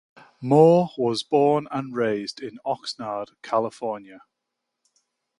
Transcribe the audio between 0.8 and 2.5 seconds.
was born and raised